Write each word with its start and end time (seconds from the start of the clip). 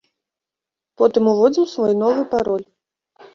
Потым 1.01 1.29
уводзім 1.33 1.65
свой 1.75 1.93
новы 2.01 2.23
пароль. 2.33 2.65